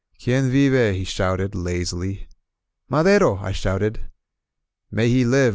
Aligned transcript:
"Quien 0.19 0.49
vive?" 0.49 0.95
he 0.95 1.03
shouted, 1.03 1.53
lazily. 1.53 2.27
"Madero!" 2.89 3.37
I 3.37 3.51
shouted. 3.51 4.09
^^ay 4.93 5.05
he 5.07 5.25
live 5.25 5.49